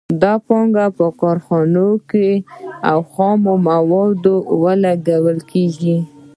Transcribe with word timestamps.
دا 0.21 0.33
پانګه 0.45 0.85
په 0.97 1.05
کارخانو 1.21 1.87
او 2.89 2.99
خامو 3.11 3.53
موادو 3.67 4.35
لګول 4.83 5.39
کېږي 5.51 5.97